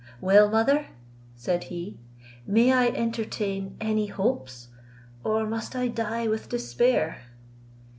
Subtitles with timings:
[0.19, 0.87] "Well, mother,"
[1.35, 1.99] said he,
[2.47, 4.69] "may I entertain any hopes,
[5.23, 7.19] or must I die with despair?"